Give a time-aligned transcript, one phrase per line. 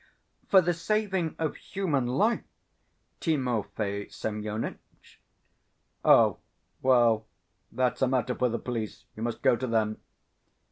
[0.47, 2.41] "For the saving of human life,
[3.19, 5.21] Timofey Semyonitch."
[6.03, 6.39] "Oh,
[6.81, 7.27] well,
[7.71, 9.05] that's a matter for the police.
[9.15, 10.01] You must go to them."